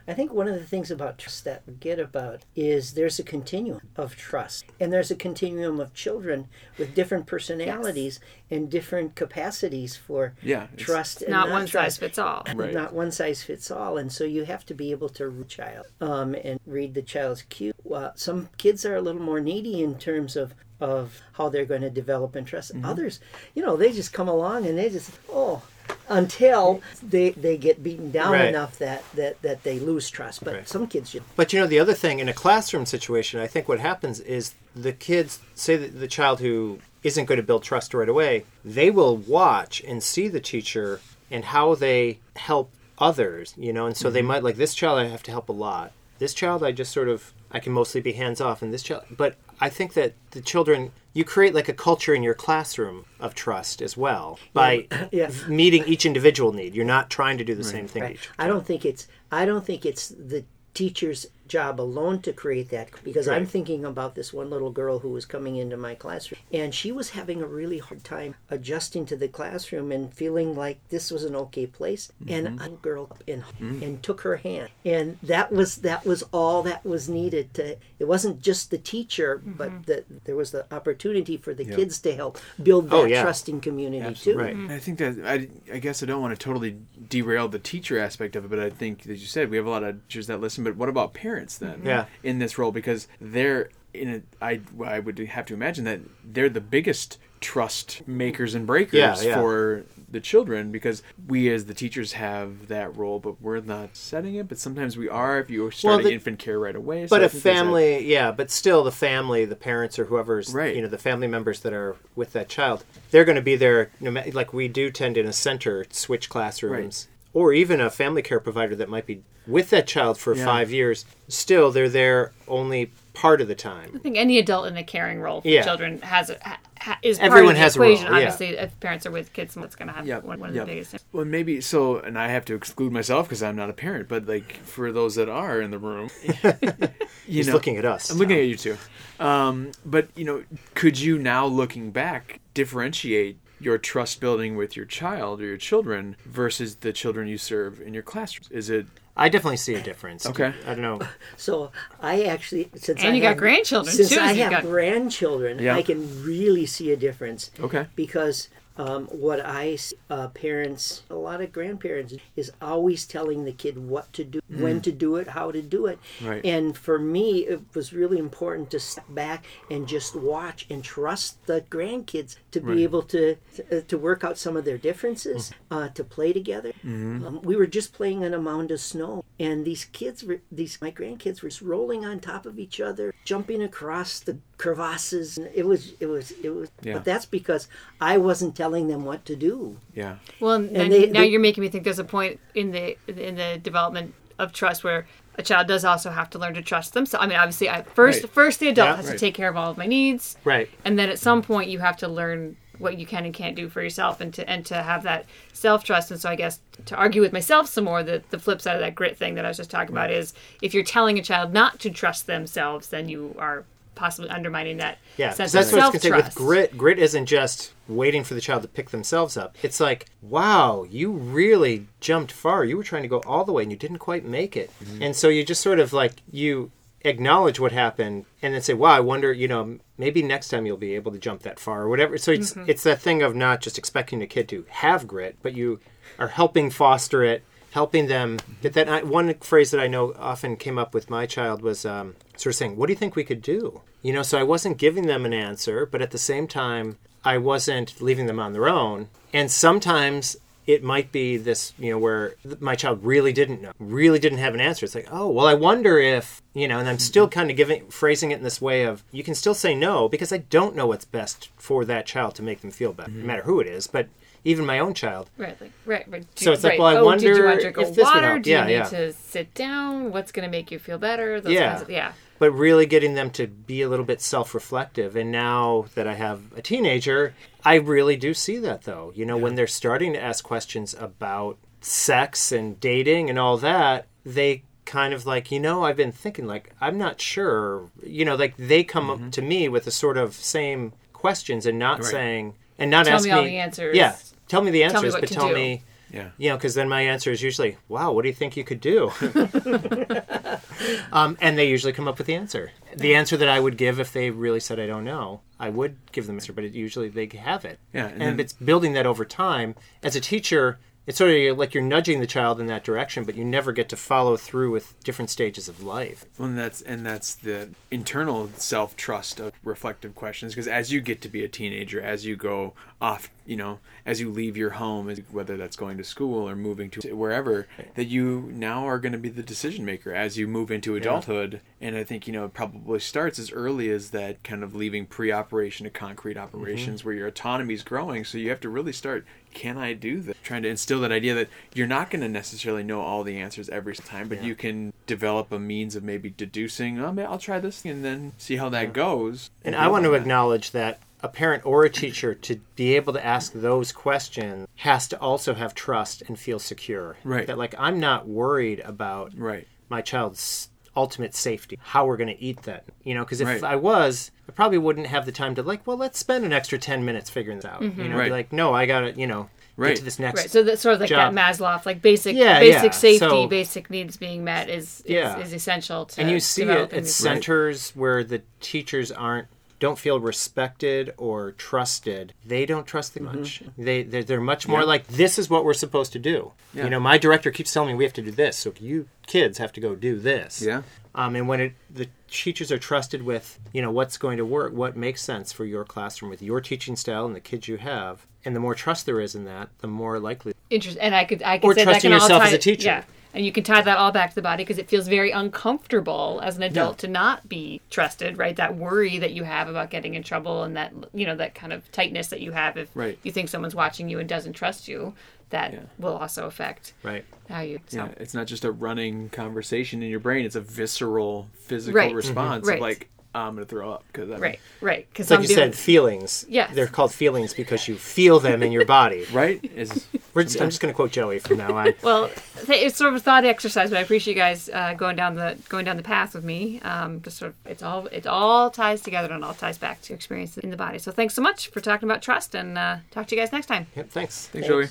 I 0.08 0.14
think 0.14 0.32
one 0.32 0.48
of 0.48 0.54
the 0.54 0.64
things 0.66 0.90
about 0.90 1.18
trust 1.18 1.44
that 1.44 1.62
we 1.66 1.74
get 1.74 1.98
about 1.98 2.42
is 2.56 2.94
there's 2.94 3.18
a 3.18 3.22
continuum 3.22 3.80
of 3.96 4.16
trust, 4.16 4.64
and 4.80 4.92
there's 4.92 5.10
a 5.10 5.14
continuum 5.16 5.78
of 5.80 5.94
children 5.94 6.48
with 6.78 6.94
different 6.94 7.26
personalities 7.26 8.18
and 8.50 8.70
different 8.70 9.14
capacities 9.14 9.96
for 9.96 10.34
Yeah, 10.42 10.64
it's- 10.72 10.80
trust. 10.84 11.22
And 11.22 11.30
Not 11.30 11.48
not 11.48 11.52
one 11.52 11.66
trust. 11.66 11.72
size 11.72 11.96
fits 11.98 12.18
all. 12.18 12.42
Right. 12.54 12.72
Not 12.74 12.92
one 12.92 13.10
size 13.12 13.42
fits 13.42 13.70
all, 13.70 13.96
and 13.98 14.12
so 14.12 14.24
you 14.24 14.44
have 14.44 14.64
to 14.66 14.74
be 14.74 14.90
able 14.90 15.08
to 15.10 15.28
read 15.28 15.40
the 15.42 15.44
child 15.48 15.86
um, 16.00 16.34
and 16.34 16.58
read 16.66 16.94
the 16.94 17.02
child's 17.02 17.42
cue. 17.42 17.72
Uh, 17.92 18.10
some 18.14 18.48
kids 18.58 18.84
are 18.84 18.96
a 18.96 19.00
little 19.00 19.22
more 19.22 19.40
needy 19.40 19.82
in 19.82 19.98
terms 19.98 20.36
of 20.36 20.54
of 20.82 21.20
how 21.34 21.48
they're 21.48 21.64
going 21.64 21.80
to 21.82 21.90
develop 21.90 22.34
and 22.34 22.46
trust. 22.46 22.74
Mm-hmm. 22.74 22.84
Others, 22.84 23.20
you 23.54 23.62
know, 23.64 23.76
they 23.76 23.92
just 23.92 24.12
come 24.12 24.28
along 24.28 24.66
and 24.66 24.76
they 24.76 24.90
just 24.90 25.10
oh 25.30 25.62
until 26.08 26.80
they 27.02 27.30
they 27.30 27.56
get 27.56 27.82
beaten 27.82 28.10
down 28.10 28.32
Right. 28.32 28.48
enough 28.48 28.78
that, 28.78 29.04
that 29.14 29.40
that 29.42 29.62
they 29.62 29.78
lose 29.78 30.10
trust. 30.10 30.44
But 30.44 30.54
Right. 30.54 30.68
some 30.68 30.86
kids 30.88 31.12
just 31.12 31.24
But 31.36 31.52
you 31.52 31.60
know, 31.60 31.66
the 31.66 31.78
other 31.78 31.94
thing 31.94 32.18
in 32.18 32.28
a 32.28 32.32
classroom 32.32 32.84
situation, 32.84 33.38
I 33.40 33.46
think 33.46 33.68
what 33.68 33.80
happens 33.80 34.18
is 34.20 34.54
the 34.74 34.92
kids 34.92 35.38
say 35.54 35.76
that 35.76 35.98
the 36.00 36.08
child 36.08 36.40
who 36.40 36.78
isn't 37.04 37.26
going 37.26 37.38
to 37.40 37.42
build 37.46 37.62
trust 37.62 37.94
right 37.94 38.08
away, 38.08 38.44
they 38.64 38.90
will 38.90 39.16
watch 39.16 39.80
and 39.86 40.02
see 40.02 40.28
the 40.28 40.40
teacher 40.40 41.00
and 41.30 41.44
how 41.46 41.74
they 41.74 42.18
help 42.36 42.70
others, 42.98 43.54
you 43.56 43.72
know, 43.72 43.86
and 43.86 43.96
so 43.96 44.10
they 44.10 44.22
might 44.22 44.42
like 44.42 44.56
this 44.56 44.74
child 44.74 44.98
I 44.98 45.06
have 45.06 45.22
to 45.24 45.30
help 45.30 45.48
a 45.48 45.52
lot. 45.52 45.92
This 46.18 46.34
child 46.34 46.62
I 46.64 46.72
just 46.72 46.92
sort 46.92 47.08
of 47.08 47.32
I 47.50 47.58
can 47.60 47.72
mostly 47.72 48.00
be 48.00 48.12
hands 48.12 48.40
off 48.40 48.62
and 48.62 48.72
this 48.72 48.82
child 48.82 49.04
but 49.10 49.36
I 49.60 49.68
think 49.68 49.94
that 49.94 50.14
the 50.32 50.40
children 50.40 50.92
you 51.14 51.24
create 51.24 51.54
like 51.54 51.68
a 51.68 51.74
culture 51.74 52.14
in 52.14 52.22
your 52.22 52.34
classroom 52.34 53.04
of 53.20 53.34
trust 53.34 53.82
as 53.82 53.96
well 53.96 54.38
by 54.54 54.88
Yeah. 55.12 55.30
meeting 55.46 55.84
each 55.86 56.06
individual 56.06 56.52
need. 56.52 56.74
You're 56.74 56.86
not 56.86 57.10
trying 57.10 57.36
to 57.38 57.44
do 57.44 57.54
the 57.54 57.64
same 57.64 57.86
thing 57.86 58.02
Right. 58.02 58.14
each. 58.14 58.28
I 58.38 58.46
don't 58.46 58.66
think 58.66 58.84
it's 58.86 59.06
I 59.30 59.44
don't 59.44 59.64
think 59.64 59.84
it's 59.84 60.08
the 60.08 60.44
teacher's 60.74 61.26
job 61.52 61.78
alone 61.78 62.22
to 62.22 62.32
create 62.32 62.70
that 62.70 62.88
because 63.04 63.28
I'm 63.28 63.44
thinking 63.44 63.84
about 63.84 64.14
this 64.14 64.32
one 64.32 64.48
little 64.48 64.70
girl 64.70 65.00
who 65.00 65.10
was 65.10 65.26
coming 65.26 65.56
into 65.56 65.76
my 65.76 65.94
classroom 65.94 66.40
and 66.50 66.74
she 66.74 66.90
was 66.90 67.10
having 67.10 67.42
a 67.42 67.46
really 67.46 67.78
hard 67.78 68.02
time 68.04 68.36
adjusting 68.48 69.04
to 69.06 69.16
the 69.16 69.28
classroom 69.28 69.92
and 69.92 70.14
feeling 70.14 70.56
like 70.56 70.78
this 70.88 71.10
was 71.10 71.24
an 71.24 71.36
okay 71.36 71.66
place 71.66 72.10
and 72.26 72.46
mm-hmm. 72.46 72.64
a 72.64 72.68
girl 72.70 73.06
up 73.10 73.22
and, 73.28 73.44
mm. 73.60 73.82
and 73.82 74.02
took 74.02 74.22
her 74.22 74.36
hand 74.36 74.70
and 74.86 75.18
that 75.22 75.52
was 75.52 75.76
that 75.76 76.06
was 76.06 76.22
all 76.32 76.62
that 76.62 76.86
was 76.86 77.06
needed 77.06 77.52
to 77.52 77.76
it 77.98 78.08
wasn't 78.08 78.40
just 78.40 78.70
the 78.70 78.78
teacher 78.78 79.42
but 79.44 79.68
mm-hmm. 79.68 79.82
that 79.82 80.24
there 80.24 80.36
was 80.36 80.52
the 80.52 80.64
opportunity 80.72 81.36
for 81.36 81.52
the 81.52 81.66
kids 81.66 82.00
to 82.00 82.14
help 82.14 82.38
build 82.62 82.86
oh, 82.86 82.88
that 82.88 83.02
Oh, 83.02 83.04
yeah. 83.04 83.22
trusting 83.22 83.60
community 83.60 84.02
Absolutely. 84.02 84.44
Right. 84.44 84.56
Mm-hmm. 84.56 84.72
I 84.72 84.78
think 84.78 84.98
that 84.98 85.26
I, 85.26 85.48
I 85.74 85.78
guess 85.78 86.02
I 86.02 86.06
don't 86.06 86.22
want 86.22 86.38
to 86.38 86.42
totally 86.42 86.78
derail 87.08 87.48
the 87.48 87.58
teacher 87.58 87.98
aspect 87.98 88.36
of 88.36 88.44
it, 88.44 88.48
but 88.48 88.58
I 88.58 88.70
think, 88.70 89.06
as 89.06 89.20
you 89.20 89.26
said, 89.26 89.50
we 89.50 89.56
have 89.56 89.66
a 89.66 89.70
lot 89.70 89.82
of 89.82 90.06
teachers 90.08 90.28
that 90.28 90.40
listen. 90.40 90.64
But 90.64 90.76
what 90.76 90.88
about 90.88 91.14
parents 91.14 91.41
then? 91.58 91.82
Yeah. 91.84 92.06
In 92.22 92.38
this 92.38 92.58
role, 92.58 92.72
because 92.72 93.08
they're 93.20 93.70
in 93.94 94.08
a, 94.40 94.44
I, 94.44 94.60
I 94.84 95.00
would 95.00 95.18
have 95.18 95.44
to 95.46 95.54
imagine 95.54 95.84
that 95.84 96.00
they're 96.24 96.48
the 96.48 96.60
biggest 96.62 97.18
trust 97.40 98.06
makers 98.06 98.54
and 98.54 98.66
breakers 98.66 98.94
Yeah, 98.98 99.20
yeah. 99.20 99.34
for 99.34 99.84
the 100.10 100.20
children 100.20 100.70
because 100.70 101.02
we 101.26 101.50
as 101.52 101.64
the 101.66 101.74
teachers 101.74 102.12
have 102.12 102.68
that 102.68 102.96
role 102.96 103.18
but 103.18 103.40
we're 103.42 103.60
not 103.60 103.96
setting 103.96 104.34
it 104.36 104.46
but 104.46 104.58
sometimes 104.58 104.96
we 104.96 105.08
are 105.08 105.40
if 105.40 105.50
you're 105.50 105.72
starting 105.72 106.06
the- 106.06 106.12
infant 106.12 106.38
care 106.38 106.58
right 106.58 106.76
away 106.76 107.06
But 107.10 107.22
I 107.22 107.24
a 107.24 107.28
family, 107.28 108.06
yeah, 108.06 108.30
but 108.30 108.50
still 108.50 108.84
the 108.84 108.92
family, 108.92 109.44
the 109.44 109.56
parents 109.56 109.98
or 109.98 110.04
whoever's, 110.04 110.54
Right. 110.54 110.76
you 110.76 110.82
know, 110.82 110.88
the 110.88 110.98
family 110.98 111.26
members 111.26 111.60
that 111.60 111.72
are 111.72 111.96
with 112.14 112.32
that 112.34 112.48
child, 112.48 112.84
they're 113.10 113.24
going 113.24 113.36
to 113.36 113.42
be 113.42 113.56
there. 113.56 113.90
Like 114.00 114.52
we 114.52 114.68
do 114.68 114.90
tend 114.90 115.16
in 115.18 115.26
a 115.26 115.32
center 115.32 115.84
switch 115.90 116.28
classrooms, 116.28 117.08
or 117.34 117.52
even 117.52 117.80
a 117.80 117.90
family 117.90 118.22
care 118.22 118.40
provider 118.40 118.74
that 118.76 118.88
might 118.88 119.06
be 119.06 119.22
with 119.46 119.70
that 119.70 119.86
child 119.86 120.18
for 120.18 120.34
Yeah. 120.34 120.44
five 120.44 120.70
years. 120.70 121.04
Still, 121.28 121.70
they're 121.70 121.88
there 121.88 122.32
only 122.46 122.92
part 123.14 123.40
of 123.40 123.48
the 123.48 123.54
time. 123.54 123.90
I 123.94 123.98
think 123.98 124.16
any 124.16 124.38
adult 124.38 124.66
in 124.66 124.76
a 124.76 124.84
caring 124.84 125.20
role 125.20 125.40
for 125.40 125.48
Yeah. 125.48 125.62
children 125.62 126.00
has 126.02 126.30
a, 126.30 126.36
ha, 126.42 126.58
ha, 126.80 126.98
is 127.02 127.18
Everyone 127.18 127.54
part 127.54 127.54
of 127.54 127.56
the 127.56 127.60
has 127.62 127.76
a 127.76 127.80
role, 127.80 127.90
equation. 127.92 128.12
yeah. 128.12 128.18
Obviously, 128.18 128.46
if 128.56 128.80
parents 128.80 129.06
are 129.06 129.10
with 129.10 129.32
kids, 129.32 129.56
it's 129.56 129.76
going 129.76 129.88
to 129.88 129.92
happen. 129.94 130.08
Yep, 130.08 130.24
one, 130.24 130.40
one 130.40 130.48
of 130.50 130.54
the 130.54 130.64
biggest. 130.64 130.90
things. 130.92 131.04
Well, 131.12 131.24
maybe 131.24 131.60
so, 131.60 131.98
and 131.98 132.18
I 132.18 132.28
have 132.28 132.44
to 132.46 132.54
exclude 132.54 132.92
myself 132.92 133.26
because 133.28 133.42
I'm 133.42 133.56
not 133.56 133.68
a 133.70 133.74
parent. 133.74 134.08
But 134.08 134.26
like 134.26 134.56
for 134.64 134.92
those 134.92 135.14
that 135.16 135.28
are 135.28 135.60
in 135.60 135.70
the 135.70 135.78
room, 135.78 136.10
you 136.42 136.78
He's 137.26 137.48
know, 137.48 137.54
looking 137.54 137.76
at 137.76 137.84
us. 137.84 138.10
I'm 138.10 138.18
looking 138.18 138.38
at 138.38 138.46
you 138.46 138.56
too. 138.56 138.76
Um, 139.20 139.72
but 139.84 140.08
you 140.16 140.24
know, 140.24 140.44
could 140.74 140.98
you 140.98 141.18
now, 141.18 141.46
looking 141.46 141.90
back, 141.90 142.40
differentiate 142.54 143.38
your 143.62 143.78
trust 143.78 144.20
building 144.20 144.56
with 144.56 144.76
your 144.76 144.86
child 144.86 145.40
or 145.40 145.46
your 145.46 145.56
children 145.56 146.16
versus 146.26 146.76
the 146.76 146.92
children 146.92 147.28
you 147.28 147.38
serve 147.38 147.80
in 147.80 147.94
your 147.94 148.02
classroom? 148.02 148.46
Is 148.50 148.68
it 148.70 148.86
I 149.16 149.28
definitely 149.28 149.58
see 149.58 149.74
a 149.74 149.82
difference. 149.82 150.24
Okay. 150.24 150.54
I 150.66 150.74
don't 150.74 150.80
know. 150.82 151.00
So 151.36 151.70
I 152.00 152.22
actually, 152.24 152.70
since 152.76 153.00
And 153.02 153.12
I 153.12 153.16
you 153.16 153.20
got 153.20 153.36
grandchildren, 153.36 153.94
since 153.94 154.08
too, 154.08 154.18
I 154.20 154.30
you've 154.32 154.38
have 154.44 154.50
got- 154.50 154.62
grandchildren, 154.64 155.58
Yeah. 155.58 155.76
I 155.76 155.82
can 155.82 156.24
really 156.24 156.64
see 156.66 156.92
a 156.92 156.96
difference. 156.96 157.50
okay? 157.60 157.86
Because 157.94 158.48
um, 158.76 159.06
what 159.06 159.44
I 159.44 159.76
see, 159.76 159.96
uh, 160.10 160.28
parents, 160.28 161.02
a 161.10 161.14
lot 161.14 161.40
of 161.40 161.52
grandparents, 161.52 162.14
is 162.36 162.52
always 162.60 163.06
telling 163.06 163.44
the 163.44 163.52
kid 163.52 163.76
what 163.78 164.12
to 164.14 164.24
do, 164.24 164.40
when 164.48 164.80
to 164.82 164.92
do 164.92 165.16
it, 165.16 165.28
how 165.28 165.50
to 165.50 165.62
do 165.62 165.86
it. 165.86 165.98
Right. 166.22 166.44
And 166.44 166.76
for 166.76 166.98
me, 166.98 167.46
it 167.46 167.60
was 167.74 167.92
really 167.92 168.18
important 168.18 168.70
to 168.70 168.80
step 168.80 169.04
back 169.08 169.44
and 169.70 169.86
just 169.86 170.14
watch 170.16 170.66
and 170.70 170.82
trust 170.82 171.44
the 171.46 171.62
grandkids 171.70 172.36
to 172.52 172.60
be 172.60 172.72
Right. 172.72 172.78
able 172.78 173.02
to 173.02 173.36
to, 173.56 173.82
to 173.82 173.98
work 173.98 174.24
out 174.24 174.38
some 174.38 174.56
of 174.56 174.64
their 174.64 174.78
differences, 174.78 175.52
uh, 175.70 175.88
to 175.88 176.02
play 176.04 176.32
together. 176.32 176.72
Um, 176.84 177.40
we 177.42 177.56
were 177.56 177.66
just 177.66 177.92
playing 177.92 178.24
on 178.24 178.32
a 178.34 178.38
mound 178.40 178.70
of 178.70 178.80
snow, 178.80 179.24
and 179.38 179.64
these 179.64 179.84
kids, 179.86 180.24
were, 180.24 180.40
these 180.50 180.78
my 180.80 180.90
grandkids, 180.90 181.42
were 181.42 181.50
rolling 181.66 182.04
on 182.04 182.20
top 182.20 182.46
of 182.46 182.58
each 182.58 182.80
other, 182.80 183.14
jumping 183.24 183.62
across 183.62 184.20
the 184.20 184.38
crevasses. 184.58 185.38
It 185.54 185.66
was, 185.66 185.92
it 186.00 186.06
was, 186.06 186.30
it 186.42 186.50
was. 186.50 186.70
Yeah. 186.82 186.94
But 186.94 187.04
that's 187.04 187.26
because 187.26 187.68
I 188.00 188.16
wasn't 188.18 188.54
telling 188.62 188.86
them 188.86 189.04
what 189.04 189.24
to 189.24 189.34
do. 189.34 189.76
Yeah. 189.92 190.16
Well, 190.38 190.60
now, 190.60 190.88
they- 190.88 191.06
now 191.06 191.20
they- 191.20 191.26
you're 191.26 191.40
making 191.40 191.62
me 191.62 191.68
think 191.68 191.82
there's 191.82 191.98
a 191.98 192.04
point 192.04 192.38
in 192.54 192.70
the 192.70 192.96
in 193.08 193.34
the 193.34 193.58
development 193.60 194.14
of 194.38 194.52
trust 194.52 194.84
where 194.84 195.06
a 195.36 195.42
child 195.42 195.66
does 195.66 195.84
also 195.84 196.10
have 196.10 196.30
to 196.30 196.38
learn 196.38 196.54
to 196.54 196.62
trust 196.62 196.94
themselves. 196.94 197.24
I 197.24 197.26
mean, 197.26 197.38
obviously, 197.38 197.68
I, 197.68 197.82
first 197.82 198.22
Right. 198.22 198.32
first 198.32 198.60
the 198.60 198.68
adult 198.68 198.90
Yeah. 198.90 198.96
has 198.96 199.06
Right. 199.06 199.12
to 199.14 199.18
take 199.18 199.34
care 199.34 199.48
of 199.48 199.56
all 199.56 199.70
of 199.72 199.78
my 199.78 199.86
needs, 199.86 200.36
Right. 200.44 200.68
and 200.84 200.96
then 200.98 201.08
at 201.08 201.18
some 201.18 201.42
point 201.42 201.70
you 201.70 201.80
have 201.80 201.96
to 201.98 202.08
learn 202.08 202.56
what 202.78 202.98
you 202.98 203.06
can 203.06 203.24
and 203.24 203.34
can't 203.34 203.54
do 203.56 203.68
for 203.68 203.82
yourself 203.82 204.20
and 204.20 204.32
to 204.34 204.48
and 204.48 204.64
to 204.66 204.74
have 204.82 205.02
that 205.02 205.24
self 205.52 205.84
trust 205.84 206.10
and 206.10 206.18
so 206.20 206.28
i 206.28 206.34
guess 206.34 206.58
to 206.86 206.96
argue 206.96 207.20
with 207.20 207.32
myself 207.32 207.68
some 207.68 207.84
more 207.84 208.02
the, 208.02 208.22
the 208.30 208.38
flip 208.38 208.60
side 208.60 208.74
of 208.74 208.80
that 208.80 208.94
grit 208.94 209.16
thing 209.16 209.34
that 209.36 209.44
i 209.44 209.48
was 209.48 209.56
just 209.58 209.70
talking 209.70 209.94
about 209.94 210.10
is 210.10 210.32
if 210.62 210.72
you're 210.74 210.82
telling 210.82 211.16
a 211.18 211.22
child 211.22 211.52
not 211.52 211.78
to 211.78 211.90
trust 211.90 212.26
themselves 212.26 212.88
then 212.88 213.08
you 213.08 213.36
are 213.38 213.64
possibly 213.94 214.30
undermining 214.30 214.78
that 214.78 214.98
Yeah, 215.16 215.28
'cause 215.28 215.36
sense 215.36 215.52
that's 215.52 215.68
of 215.68 215.74
what 215.74 215.82
I 215.82 215.86
was 215.88 215.92
going 215.92 216.00
to 216.00 216.08
say 216.08 216.26
with 216.26 216.34
grit. 216.34 216.78
Grit 216.78 216.98
isn't 216.98 217.26
just 217.26 217.72
waiting 217.88 218.24
for 218.24 218.34
the 218.34 218.40
child 218.40 218.62
to 218.62 218.68
pick 218.68 218.90
themselves 218.90 219.36
up. 219.36 219.56
It's 219.62 219.80
like, 219.80 220.06
wow, 220.22 220.84
you 220.88 221.12
really 221.12 221.86
jumped 222.00 222.32
far. 222.32 222.64
You 222.64 222.76
were 222.76 222.84
trying 222.84 223.02
to 223.02 223.08
go 223.08 223.22
all 223.26 223.44
the 223.44 223.52
way 223.52 223.62
and 223.62 223.72
you 223.72 223.78
didn't 223.78 223.98
quite 223.98 224.24
make 224.24 224.56
it. 224.56 224.70
Mm-hmm. 224.82 225.02
And 225.02 225.16
so 225.16 225.28
you 225.28 225.44
just 225.44 225.60
sort 225.60 225.78
of 225.78 225.92
like, 225.92 226.14
you 226.30 226.70
acknowledge 227.04 227.58
what 227.58 227.72
happened 227.72 228.24
and 228.40 228.54
then 228.54 228.62
say, 228.62 228.74
wow, 228.74 228.92
I 228.92 229.00
wonder, 229.00 229.32
you 229.32 229.48
know, 229.48 229.78
maybe 229.98 230.22
next 230.22 230.48
time 230.48 230.66
you'll 230.66 230.76
be 230.76 230.94
able 230.94 231.12
to 231.12 231.18
jump 231.18 231.42
that 231.42 231.58
far 231.58 231.82
or 231.82 231.88
whatever. 231.88 232.16
So 232.16 232.30
it's, 232.30 232.52
mm-hmm. 232.52 232.70
it's 232.70 232.84
that 232.84 233.00
thing 233.00 233.22
of 233.22 233.34
not 233.34 233.60
just 233.60 233.76
expecting 233.76 234.22
a 234.22 234.26
kid 234.26 234.48
to 234.50 234.64
have 234.68 235.06
grit, 235.06 235.36
but 235.42 235.54
you 235.54 235.80
are 236.18 236.28
helping 236.28 236.70
foster 236.70 237.24
it 237.24 237.42
helping 237.72 238.06
them 238.06 238.38
get 238.60 238.74
that 238.74 238.88
I, 238.88 239.02
one 239.02 239.34
phrase 239.40 239.70
that 239.72 239.80
i 239.80 239.88
know 239.88 240.14
often 240.18 240.56
came 240.56 240.78
up 240.78 240.94
with 240.94 241.10
my 241.10 241.26
child 241.26 241.62
was 241.62 241.84
um, 241.84 242.14
sort 242.36 242.52
of 242.52 242.56
saying 242.56 242.76
what 242.76 242.86
do 242.86 242.92
you 242.92 242.98
think 242.98 243.16
we 243.16 243.24
could 243.24 243.42
do? 243.42 243.80
You 244.02 244.12
know 244.12 244.22
so 244.22 244.38
i 244.38 244.42
wasn't 244.42 244.78
giving 244.78 245.06
them 245.06 245.24
an 245.24 245.32
answer 245.32 245.86
but 245.86 246.02
at 246.02 246.10
the 246.10 246.18
same 246.18 246.46
time 246.46 246.98
i 247.24 247.38
wasn't 247.38 248.00
leaving 248.00 248.26
them 248.26 248.40
on 248.40 248.52
their 248.52 248.68
own. 248.68 249.08
And 249.32 249.50
sometimes 249.50 250.36
it 250.66 250.82
might 250.82 251.10
be 251.10 251.36
this 251.36 251.72
you 251.78 251.90
know 251.90 251.98
where 251.98 252.34
my 252.60 252.74
child 252.74 253.00
really 253.02 253.32
didn't 253.32 253.62
know 253.62 253.72
really 253.78 254.18
didn't 254.18 254.38
have 254.38 254.54
an 254.54 254.60
answer. 254.60 254.84
It's 254.84 254.94
like 254.94 255.08
oh 255.10 255.28
well 255.28 255.46
i 255.46 255.54
wonder 255.54 255.98
if 255.98 256.40
you 256.54 256.68
know 256.68 256.78
and 256.78 256.88
i'm 256.88 256.98
still 256.98 257.28
kind 257.28 257.50
of 257.50 257.56
giving 257.56 257.88
phrasing 257.88 258.30
it 258.30 258.38
in 258.38 258.44
this 258.44 258.60
way 258.60 258.84
of 258.84 259.02
you 259.10 259.24
can 259.24 259.34
still 259.34 259.54
say 259.54 259.74
no 259.74 260.08
because 260.08 260.32
i 260.32 260.38
don't 260.38 260.76
know 260.76 260.86
what's 260.86 261.04
best 261.04 261.48
for 261.56 261.84
that 261.84 262.06
child 262.06 262.34
to 262.36 262.42
make 262.42 262.60
them 262.60 262.70
feel 262.70 262.92
better 262.92 263.10
no 263.10 263.24
matter 263.24 263.42
who 263.42 263.58
it 263.58 263.66
is 263.66 263.86
but 263.86 264.08
even 264.44 264.66
my 264.66 264.78
own 264.78 264.94
child. 264.94 265.30
Right, 265.38 265.60
like, 265.60 265.72
right, 265.86 266.04
right. 266.08 266.26
Do- 266.34 266.44
So 266.44 266.52
it's 266.52 266.64
like, 266.64 266.78
well, 266.78 266.88
I 266.88 266.96
oh, 266.96 267.10
did 267.12 267.22
you 267.36 267.44
want 267.44 267.60
to 267.60 267.70
drink 267.72 267.78
if 267.78 267.88
this 267.94 267.96
would 267.98 268.04
water? 268.14 268.26
help. 268.28 268.42
Do 268.42 268.50
you 268.50 268.56
Yeah, 268.56 268.64
need 268.66 268.72
yeah. 268.72 268.84
to 268.84 269.12
sit 269.12 269.54
down? 269.54 270.10
What's 270.12 270.32
going 270.32 270.44
to 270.46 270.50
make 270.50 270.70
you 270.70 270.78
feel 270.78 270.98
better? 270.98 271.40
Those 271.40 271.52
Yeah. 271.52 271.70
kinds 271.70 271.82
of, 271.82 271.90
yeah. 271.90 272.12
but 272.38 272.50
really 272.50 272.86
getting 272.86 273.14
them 273.14 273.30
to 273.30 273.46
be 273.46 273.82
a 273.82 273.88
little 273.88 274.04
bit 274.04 274.20
self-reflective 274.20 275.14
and 275.14 275.30
now 275.30 275.84
that 275.94 276.08
i 276.08 276.14
have 276.14 276.40
a 276.56 276.62
teenager 276.62 277.34
i 277.64 277.74
really 277.76 278.16
do 278.16 278.34
see 278.34 278.58
that 278.58 278.82
though 278.82 279.12
you 279.14 279.24
know 279.24 279.36
when 279.36 279.54
they're 279.54 279.68
starting 279.68 280.12
to 280.12 280.20
ask 280.20 280.42
questions 280.42 280.92
about 280.98 281.56
sex 281.80 282.50
and 282.50 282.80
dating 282.80 283.30
and 283.30 283.38
all 283.38 283.56
that 283.56 284.06
they 284.26 284.62
kind 284.84 285.14
of 285.14 285.24
like 285.24 285.52
you 285.52 285.60
know 285.60 285.84
i've 285.84 285.96
been 285.96 286.10
thinking 286.10 286.46
like 286.46 286.72
i'm 286.80 286.98
not 286.98 287.20
sure 287.20 287.88
you 288.02 288.24
know 288.24 288.34
like 288.34 288.56
they 288.56 288.82
come 288.82 289.08
up 289.08 289.18
mm-hmm. 289.18 289.30
to 289.30 289.40
me 289.42 289.68
with 289.68 289.84
the 289.84 289.90
sort 289.92 290.16
of 290.16 290.34
same 290.34 290.92
questions 291.12 291.64
and 291.66 291.78
not 291.78 291.98
Right. 292.00 292.10
saying 292.10 292.54
and 292.78 292.90
not 292.90 293.06
Tell 293.06 293.14
ask 293.16 293.24
me 293.24 293.30
all 293.30 293.44
the 293.44 293.58
answers. 293.58 293.96
yeah 293.96 294.16
tell 294.52 294.62
me 294.62 294.70
the 294.70 294.78
me 294.80 294.84
answers 294.84 295.12
what 295.14 295.22
but 295.22 295.30
tell 295.30 295.48
do. 295.48 295.54
me 295.54 295.82
Yeah. 296.12 296.28
you 296.36 296.50
know, 296.50 296.56
because 296.58 296.74
then 296.74 296.88
my 296.88 297.00
answer 297.02 297.30
is 297.30 297.40
usually, 297.42 297.78
"Wow, 297.88 298.12
what 298.12 298.22
do 298.22 298.28
you 298.28 298.34
think 298.34 298.54
you 298.56 298.64
could 298.64 298.80
do?" 298.80 299.10
um, 301.12 301.36
and 301.40 301.56
they 301.58 301.68
usually 301.68 301.92
come 301.92 302.08
up 302.08 302.18
with 302.18 302.26
the 302.26 302.34
answer. 302.34 302.72
The 302.96 303.14
answer 303.14 303.36
that 303.36 303.48
I 303.48 303.60
would 303.60 303.76
give 303.76 303.98
if 304.00 304.12
they 304.12 304.30
really 304.30 304.60
said 304.60 304.78
I 304.78 304.86
don't 304.86 305.04
know, 305.04 305.40
I 305.58 305.70
would 305.70 305.96
give 306.12 306.26
them 306.26 306.36
the 306.36 306.42
answer, 306.42 306.52
but 306.52 306.64
it, 306.64 306.72
usually 306.72 307.08
they 307.08 307.28
have 307.38 307.64
it. 307.64 307.78
Yeah, 307.92 308.04
and, 308.06 308.12
and 308.12 308.22
then- 308.22 308.40
it's 308.40 308.52
building 308.52 308.92
that 308.94 309.06
over 309.06 309.24
time. 309.24 309.74
As 310.02 310.16
a 310.16 310.20
teacher, 310.20 310.78
it's 311.06 311.18
sort 311.18 311.30
of 311.32 311.58
like 311.58 311.74
you're 311.74 311.82
nudging 311.82 312.20
the 312.20 312.26
child 312.28 312.60
in 312.60 312.66
that 312.66 312.84
direction, 312.84 313.24
but 313.24 313.34
you 313.34 313.44
never 313.44 313.72
get 313.72 313.88
to 313.88 313.96
follow 313.96 314.36
through 314.36 314.70
with 314.70 314.94
different 315.02 315.30
stages 315.30 315.68
of 315.68 315.82
life. 315.82 316.26
Well, 316.38 316.48
and 316.48 316.58
that's 316.58 316.80
and 316.80 317.04
that's 317.04 317.34
the 317.34 317.70
internal 317.90 318.50
self 318.56 318.96
trust 318.96 319.40
of 319.40 319.52
reflective 319.64 320.14
questions. 320.14 320.52
Because 320.52 320.68
as 320.68 320.92
you 320.92 321.00
get 321.00 321.20
to 321.22 321.28
be 321.28 321.42
a 321.44 321.48
teenager, 321.48 322.00
as 322.00 322.24
you 322.24 322.36
go 322.36 322.74
off, 323.02 323.28
you 323.44 323.56
know, 323.56 323.80
as 324.06 324.20
you 324.20 324.30
leave 324.30 324.56
your 324.56 324.70
home, 324.70 325.12
whether 325.32 325.56
that's 325.56 325.74
going 325.74 325.98
to 325.98 326.04
school 326.04 326.48
or 326.48 326.54
moving 326.54 326.88
to 326.88 327.14
wherever, 327.14 327.66
that 327.96 328.04
you 328.04 328.48
now 328.54 328.86
are 328.86 329.00
going 329.00 329.12
to 329.12 329.18
be 329.18 329.28
the 329.28 329.42
decision 329.42 329.84
maker 329.84 330.14
as 330.14 330.38
you 330.38 330.46
move 330.46 330.70
into 330.70 330.94
adulthood. 330.94 331.60
And 331.80 331.96
I 331.96 332.04
think 332.04 332.28
you 332.28 332.32
know 332.32 332.44
it 332.44 332.54
probably 332.54 333.00
starts 333.00 333.40
as 333.40 333.50
early 333.50 333.90
as 333.90 334.10
that 334.10 334.44
kind 334.44 334.62
of 334.62 334.76
leaving 334.76 335.04
pre-operation 335.06 335.84
to 335.84 335.90
concrete 335.90 336.36
mm-hmm. 336.36 336.56
operations, 336.56 337.04
where 337.04 337.12
your 337.12 337.26
autonomy 337.26 337.74
is 337.74 337.82
growing. 337.82 338.24
So 338.24 338.38
you 338.38 338.50
have 338.50 338.60
to 338.60 338.68
really 338.68 338.92
start. 338.92 339.26
Can 339.52 339.76
I 339.76 339.92
do 339.92 340.20
this? 340.20 340.36
Trying 340.44 340.62
to 340.62 340.68
instill 340.68 341.00
that 341.00 341.12
idea 341.12 341.34
that 341.34 341.48
you're 341.74 341.88
not 341.88 342.08
going 342.08 342.22
to 342.22 342.28
necessarily 342.28 342.84
know 342.84 343.02
all 343.02 343.24
the 343.24 343.36
answers 343.36 343.68
every 343.68 343.96
time, 343.96 344.28
but 344.28 344.42
you 344.42 344.54
can 344.54 344.92
develop 345.06 345.50
a 345.50 345.58
means 345.58 345.96
of 345.96 346.04
maybe 346.04 346.30
deducing. 346.30 347.00
Oh, 347.00 347.14
I'll 347.28 347.38
try 347.38 347.58
this, 347.58 347.84
and 347.84 348.04
then 348.04 348.32
see 348.38 348.56
how 348.56 348.68
that 348.70 348.92
goes. 348.92 349.50
And 349.64 349.74
I 349.74 349.88
want 349.88 350.04
to 350.04 350.14
acknowledge 350.14 350.70
that 350.70 351.00
a 351.22 351.28
parent 351.28 351.64
or 351.64 351.84
a 351.84 351.90
teacher 351.90 352.34
to 352.34 352.56
be 352.76 352.96
able 352.96 353.12
to 353.12 353.24
ask 353.24 353.52
those 353.52 353.92
questions 353.92 354.66
has 354.76 355.06
to 355.08 355.18
also 355.20 355.54
have 355.54 355.74
trust 355.74 356.22
and 356.28 356.38
feel 356.38 356.58
secure. 356.58 357.16
Right. 357.24 357.46
That 357.46 357.58
like 357.58 357.74
I'm 357.78 358.00
not 358.00 358.26
worried 358.26 358.80
about 358.80 359.32
Right. 359.36 359.66
my 359.88 360.00
child's 360.02 360.68
ultimate 360.96 361.34
safety, 361.34 361.78
how 361.82 362.04
we're 362.04 362.16
going 362.18 362.34
to 362.36 362.42
eat 362.42 362.62
that. 362.64 362.84
You 363.04 363.14
know, 363.14 363.24
because 363.24 363.40
if 363.40 363.46
Right. 363.48 363.62
I 363.64 363.76
was, 363.76 364.30
I 364.48 364.52
probably 364.52 364.78
wouldn't 364.78 365.06
have 365.06 365.24
the 365.24 365.32
time 365.32 365.54
to 365.54 365.62
like, 365.62 365.86
well, 365.86 365.96
let's 365.96 366.18
spend 366.18 366.44
an 366.44 366.52
extra 366.52 366.78
10 366.78 367.04
minutes 367.04 367.30
figuring 367.30 367.58
this 367.58 367.64
out. 367.64 367.80
You 367.82 367.90
mm-hmm. 367.90 368.10
know, 368.10 368.16
Right. 368.18 368.24
be 368.26 368.30
like, 368.30 368.52
no, 368.52 368.74
I 368.74 368.84
got 368.86 369.00
to, 369.00 369.12
you 369.12 369.26
know, 369.26 369.48
Right. 369.74 369.88
get 369.90 369.98
to 369.98 370.04
this 370.04 370.18
next 370.18 370.40
Right. 370.42 370.50
So 370.50 370.62
that's 370.62 370.82
sort 370.82 370.96
of 370.96 371.00
like 371.00 371.08
job. 371.08 371.32
that 371.34 371.56
Maslow, 371.56 371.86
like 371.86 372.02
basic, 372.02 372.36
Yeah, 372.36 372.60
basic 372.60 372.82
yeah. 372.82 372.90
safety, 372.90 373.18
So- 373.20 373.46
basic 373.46 373.88
needs 373.88 374.18
being 374.18 374.44
met 374.44 374.68
is 374.68 375.00
is, 375.00 375.10
Yeah. 375.12 375.38
is 375.38 375.54
essential 375.54 376.04
to 376.04 376.20
and 376.20 376.30
you 376.30 376.40
see 376.40 376.64
it 376.64 376.68
at 376.68 376.90
these- 376.90 377.14
centers 377.14 377.92
where 377.96 378.22
the 378.22 378.42
teachers 378.60 379.10
aren't 379.10 379.48
don't 379.82 379.98
feel 379.98 380.18
respected 380.20 381.12
or 381.16 381.52
trusted 381.52 382.32
they 382.46 382.64
don't 382.64 382.86
trust 382.86 383.14
them 383.14 383.24
much 383.24 383.62
they 383.76 384.02
they're, 384.02 384.22
they're 384.24 384.40
much 384.40 384.68
more 384.68 384.80
Yeah. 384.80 384.86
like 384.94 385.06
this 385.08 385.38
is 385.38 385.50
what 385.50 385.64
we're 385.64 385.74
supposed 385.74 386.12
to 386.12 386.18
do 386.18 386.52
Yeah. 386.72 386.84
you 386.84 386.90
know 386.90 387.00
my 387.00 387.18
director 387.18 387.50
keeps 387.50 387.72
telling 387.72 387.88
me 387.90 387.94
we 387.94 388.04
have 388.04 388.12
to 388.14 388.22
do 388.22 388.30
this 388.30 388.56
so 388.56 388.72
you 388.80 389.08
kids 389.26 389.58
have 389.58 389.72
to 389.72 389.80
go 389.80 389.94
do 389.94 390.18
this 390.18 390.62
Yeah. 390.62 390.82
um, 391.14 391.34
and 391.36 391.48
when 391.48 391.60
it 391.60 391.72
the 391.92 392.08
teachers 392.30 392.70
are 392.70 392.78
trusted 392.78 393.22
with 393.22 393.58
you 393.72 393.82
know 393.82 393.90
what's 393.90 394.16
going 394.18 394.36
to 394.38 394.44
work 394.46 394.72
what 394.72 394.96
makes 394.96 395.20
sense 395.22 395.52
for 395.52 395.64
your 395.64 395.84
classroom 395.84 396.30
with 396.30 396.42
your 396.42 396.60
teaching 396.60 396.96
style 396.96 397.26
and 397.26 397.34
the 397.34 397.40
kids 397.40 397.66
you 397.68 397.76
have 397.78 398.26
and 398.44 398.54
the 398.56 398.60
more 398.60 398.74
trust 398.74 399.04
there 399.06 399.20
is 399.20 399.34
in 399.34 399.44
that 399.44 399.68
the 399.80 399.88
more 399.88 400.18
likely 400.20 400.52
interest 400.70 400.96
and 401.00 401.14
i 401.14 401.24
could 401.24 401.42
i 401.42 401.58
could 401.58 401.66
Or 401.68 401.74
say 401.74 401.84
that 401.84 401.90
trusting 401.92 402.10
can 402.10 402.20
all 402.20 402.24
yourself 402.24 402.42
tie, 402.42 402.48
as 402.48 402.54
a 402.54 402.58
teacher. 402.58 402.86
yeah 402.86 403.04
and 403.34 403.44
you 403.46 403.52
can 403.52 403.64
tie 403.64 403.80
that 403.82 403.98
all 403.98 404.12
back 404.12 404.30
to 404.30 404.34
the 404.34 404.42
body 404.42 404.62
because 404.62 404.78
it 404.78 404.88
feels 404.88 405.08
very 405.08 405.30
uncomfortable 405.30 406.40
as 406.42 406.56
an 406.56 406.62
adult 406.62 406.98
to 406.98 407.08
not 407.08 407.48
be 407.48 407.80
trusted 407.90 408.36
right 408.38 408.56
that 408.56 408.76
worry 408.76 409.18
that 409.18 409.32
you 409.32 409.44
have 409.44 409.68
about 409.68 409.90
getting 409.90 410.14
in 410.14 410.22
trouble 410.22 410.62
and 410.64 410.76
that 410.76 410.92
you 411.14 411.24
know 411.26 411.36
that 411.36 411.54
kind 411.54 411.72
of 411.72 411.90
tightness 411.92 412.28
that 412.28 412.40
you 412.40 412.52
have 412.52 412.76
if 412.76 412.88
Right. 412.94 413.18
you 413.22 413.32
think 413.32 413.48
someone's 413.48 413.74
watching 413.74 414.08
you 414.08 414.18
and 414.18 414.28
doesn't 414.28 414.52
trust 414.54 414.88
you 414.88 415.14
that 415.50 415.72
Yeah. 415.72 415.80
will 415.98 416.16
also 416.16 416.46
affect 416.46 416.92
right 417.02 417.24
how 417.48 417.60
you 417.60 417.80
so. 417.86 417.98
Yeah, 417.98 418.08
it's 418.18 418.34
not 418.34 418.46
just 418.46 418.64
a 418.64 418.72
running 418.72 419.28
conversation 419.28 420.02
in 420.02 420.08
your 420.10 420.20
brain; 420.20 420.46
it's 420.46 420.56
a 420.56 420.60
visceral, 420.62 421.48
physical 421.54 421.96
Right. 421.98 422.08
Mm-hmm. 422.08 422.16
response 422.16 422.66
Right. 422.66 422.76
of 422.76 422.80
like, 422.80 423.08
I'm 423.34 423.54
gonna 423.54 423.66
throw 423.66 423.90
up 423.90 424.04
because 424.10 424.28
right 424.40 424.58
right 424.80 425.06
because 425.10 425.30
like 425.30 425.40
you 425.40 425.46
said 425.54 425.74
feelings 425.74 426.44
Yeah, 426.48 426.70
they're 426.72 426.86
called 426.86 427.12
feelings 427.12 427.52
because 427.54 427.86
you 427.88 427.96
feel 427.96 428.40
them 428.40 428.62
in 428.62 428.72
your 428.72 428.84
body 428.86 429.26
right 429.32 429.62
is 429.74 430.06
We're 430.34 430.44
just, 430.44 430.60
I'm 430.62 430.68
just 430.70 430.80
going 430.80 430.90
to 430.92 430.96
quote 430.96 431.12
Joey 431.12 431.38
from 431.40 431.58
now 431.58 431.76
on. 431.76 431.92
Well, 432.02 432.28
th- 432.28 432.38
it's 432.68 432.96
sort 432.96 433.12
of 433.12 433.16
a 433.16 433.20
thought 433.20 433.44
exercise, 433.44 433.90
but 433.90 433.98
I 433.98 434.02
appreciate 434.02 434.34
you 434.34 434.40
guys 434.40 434.68
uh, 434.68 434.94
going 434.94 435.16
down 435.16 435.34
the 435.34 435.58
going 435.68 435.84
down 435.84 435.96
the 435.96 436.02
path 436.02 436.34
with 436.34 436.44
me. 436.44 436.80
Um, 436.80 437.20
just 437.22 437.38
sort 437.38 437.50
of, 437.50 437.56
it's 437.66 437.82
all 437.82 438.06
it 438.06 438.26
all 438.26 438.70
ties 438.70 439.00
together 439.00 439.32
and 439.32 439.44
all 439.44 439.54
ties 439.54 439.78
back 439.78 440.02
to 440.02 440.14
experience 440.14 440.58
in 440.58 440.70
the 440.70 440.76
body. 440.76 440.98
So 440.98 441.12
thanks 441.12 441.34
so 441.34 441.42
much 441.42 441.68
for 441.68 441.80
talking 441.80 442.08
about 442.08 442.22
trust, 442.22 442.54
and 442.54 442.78
uh, 442.78 442.96
talk 443.10 443.26
to 443.28 443.34
you 443.34 443.40
guys 443.40 443.52
next 443.52 443.66
time. 443.66 443.86
Yep, 443.96 444.10
thanks. 444.10 444.48
thanks, 444.48 444.68
Joey. 444.68 444.86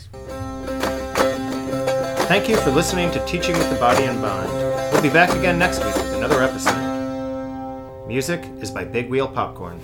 Thank 2.27 2.47
you 2.47 2.55
for 2.57 2.71
listening 2.71 3.11
to 3.11 3.25
Teaching 3.25 3.57
with 3.57 3.69
the 3.69 3.75
Body 3.75 4.05
and 4.05 4.21
Mind. 4.21 4.49
We'll 4.93 5.01
be 5.01 5.09
back 5.09 5.31
again 5.31 5.59
next 5.59 5.83
week 5.83 5.95
with 5.95 6.13
another 6.13 6.41
episode. 6.41 8.07
Music 8.07 8.41
is 8.61 8.71
by 8.71 8.85
Big 8.85 9.09
Wheel 9.09 9.27
Popcorn. 9.27 9.81